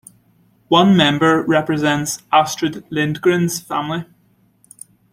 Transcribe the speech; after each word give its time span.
One 0.69 0.97
member 0.97 1.43
represents 1.43 2.23
Astrid 2.33 2.83
Lindgren's 2.89 3.59
family. 3.61 4.05